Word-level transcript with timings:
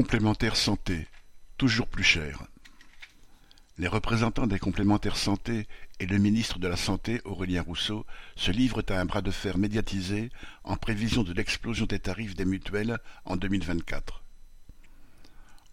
complémentaires 0.00 0.56
santé, 0.56 1.06
toujours 1.58 1.86
plus 1.86 2.02
cher. 2.02 2.44
Les 3.76 3.86
représentants 3.86 4.46
des 4.46 4.58
complémentaires 4.58 5.18
santé 5.18 5.66
et 5.98 6.06
le 6.06 6.16
ministre 6.16 6.58
de 6.58 6.68
la 6.68 6.78
Santé, 6.78 7.20
Aurélien 7.26 7.60
Rousseau, 7.60 8.06
se 8.34 8.50
livrent 8.50 8.82
à 8.88 8.98
un 8.98 9.04
bras 9.04 9.20
de 9.20 9.30
fer 9.30 9.58
médiatisé 9.58 10.30
en 10.64 10.76
prévision 10.76 11.22
de 11.22 11.34
l'explosion 11.34 11.84
des 11.84 11.98
tarifs 11.98 12.34
des 12.34 12.46
mutuelles 12.46 12.96
en 13.26 13.36
2024. 13.36 14.24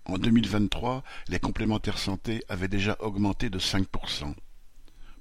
En 0.03 0.17
2023, 0.17 1.05
les 1.29 1.39
complémentaires 1.39 1.97
santé 1.97 2.43
avaient 2.49 2.67
déjà 2.67 2.97
augmenté 2.99 3.49
de 3.49 3.59
5%. 3.59 4.35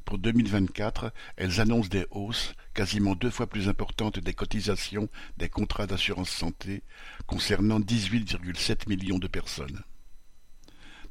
Pour 0.06 0.18
2024, 0.18 1.12
elles 1.36 1.60
annoncent 1.60 1.88
des 1.88 2.06
hausses 2.12 2.54
quasiment 2.74 3.16
deux 3.16 3.28
fois 3.28 3.48
plus 3.48 3.68
importantes 3.68 4.20
des 4.20 4.34
cotisations 4.34 5.08
des 5.36 5.48
contrats 5.48 5.88
d'assurance 5.88 6.30
santé 6.30 6.84
concernant 7.26 7.80
18,7 7.80 8.88
millions 8.88 9.18
de 9.18 9.26
personnes. 9.26 9.82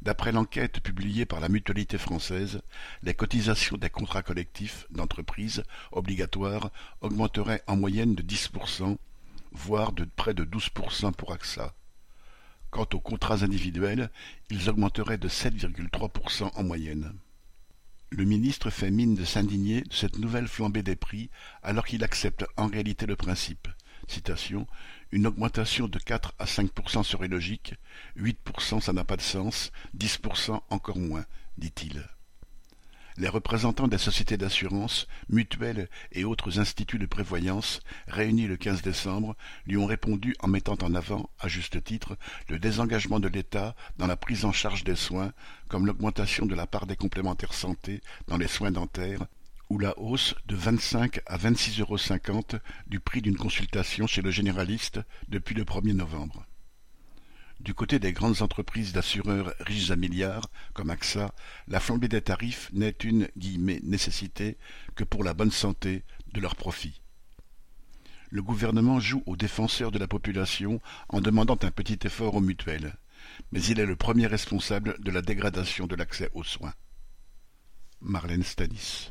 D'après 0.01 0.31
l'enquête 0.31 0.79
publiée 0.79 1.25
par 1.25 1.41
la 1.41 1.49
Mutualité 1.49 1.97
française, 1.97 2.61
les 3.03 3.13
cotisations 3.13 3.75
des 3.75 3.89
contrats 3.89 4.23
collectifs 4.23 4.87
d'entreprise 4.91 5.63
obligatoires 5.91 6.71
augmenteraient 7.01 7.63
en 7.67 7.75
moyenne 7.75 8.15
de 8.15 8.23
10%, 8.23 8.95
voire 9.51 9.91
de 9.91 10.05
près 10.05 10.33
de 10.33 10.45
12% 10.45 11.11
pour 11.11 11.33
AXA. 11.33 11.75
Quant 12.71 12.87
aux 12.93 13.01
contrats 13.01 13.43
individuels, 13.43 14.09
ils 14.49 14.69
augmenteraient 14.69 15.17
de 15.17 15.27
7,3% 15.27 16.51
en 16.55 16.63
moyenne. 16.63 17.13
Le 18.17 18.23
ministre 18.23 18.69
fait 18.69 18.91
mine 18.91 19.13
de 19.13 19.25
s'indigner 19.25 19.81
de 19.81 19.93
cette 19.93 20.19
nouvelle 20.19 20.47
flambée 20.47 20.83
des 20.83 20.95
prix 20.95 21.29
alors 21.61 21.85
qu'il 21.85 22.01
accepte 22.01 22.45
en 22.55 22.67
réalité 22.67 23.05
le 23.05 23.17
principe. 23.17 23.67
Une 25.11 25.27
augmentation 25.27 25.89
de 25.89 25.99
4 25.99 26.33
à 26.39 26.45
5% 26.45 27.03
serait 27.03 27.27
logique, 27.27 27.73
8% 28.17 28.79
ça 28.79 28.93
n'a 28.93 29.03
pas 29.03 29.17
de 29.17 29.21
sens, 29.21 29.73
10% 29.97 30.61
encore 30.69 30.97
moins, 30.97 31.25
dit-il. 31.57 32.07
Les 33.17 33.29
représentants 33.29 33.87
des 33.87 33.97
sociétés 33.97 34.35
d'assurance, 34.35 35.07
mutuelles 35.29 35.87
et 36.11 36.25
autres 36.25 36.59
instituts 36.59 36.99
de 36.99 37.05
prévoyance, 37.05 37.79
réunis 38.07 38.47
le 38.47 38.57
15 38.57 38.81
décembre, 38.81 39.37
lui 39.65 39.77
ont 39.77 39.85
répondu 39.85 40.35
en 40.39 40.49
mettant 40.49 40.75
en 40.81 40.93
avant, 40.93 41.29
à 41.39 41.47
juste 41.47 41.81
titre, 41.81 42.17
le 42.49 42.59
désengagement 42.59 43.21
de 43.21 43.29
l'État 43.29 43.73
dans 43.97 44.07
la 44.07 44.17
prise 44.17 44.43
en 44.43 44.51
charge 44.51 44.83
des 44.83 44.97
soins, 44.97 45.31
comme 45.69 45.85
l'augmentation 45.85 46.45
de 46.45 46.55
la 46.55 46.67
part 46.67 46.87
des 46.87 46.97
complémentaires 46.97 47.53
santé 47.53 48.01
dans 48.27 48.37
les 48.37 48.49
soins 48.49 48.71
dentaires, 48.71 49.25
ou 49.69 49.79
la 49.79 49.97
hausse 49.97 50.35
de 50.47 50.55
25 50.55 51.21
à 51.25 51.37
26,50 51.37 51.81
euros 51.81 52.59
du 52.87 52.99
prix 52.99 53.21
d'une 53.21 53.37
consultation 53.37 54.07
chez 54.07 54.21
le 54.21 54.29
généraliste 54.29 54.99
depuis 55.29 55.55
le 55.55 55.63
1er 55.63 55.93
novembre. 55.93 56.45
Du 57.65 57.73
côté 57.73 57.97
des 57.97 58.13
grandes 58.13 58.43
entreprises 58.43 58.93
d'assureurs 58.93 59.51
riches 59.61 59.89
à 59.89 59.95
milliards, 59.95 60.51
comme 60.75 60.91
AXA, 60.91 61.33
la 61.67 61.79
flambée 61.79 62.07
des 62.07 62.21
tarifs 62.21 62.69
n'est 62.73 62.95
une 63.03 63.27
nécessité 63.35 64.59
que 64.93 65.03
pour 65.03 65.23
la 65.23 65.33
bonne 65.33 65.49
santé 65.49 66.03
de 66.31 66.41
leurs 66.41 66.55
profits. 66.55 67.01
Le 68.29 68.43
gouvernement 68.43 68.99
joue 68.99 69.23
aux 69.25 69.35
défenseurs 69.35 69.89
de 69.89 69.97
la 69.97 70.07
population 70.07 70.79
en 71.09 71.21
demandant 71.21 71.57
un 71.63 71.71
petit 71.71 71.97
effort 72.05 72.35
aux 72.35 72.39
mutuelles, 72.39 72.97
mais 73.51 73.63
il 73.63 73.79
est 73.79 73.87
le 73.87 73.95
premier 73.95 74.27
responsable 74.27 75.01
de 75.01 75.09
la 75.09 75.23
dégradation 75.23 75.87
de 75.87 75.95
l'accès 75.95 76.29
aux 76.35 76.43
soins. 76.43 76.75
Marlène 77.99 78.43
Stanis 78.43 79.09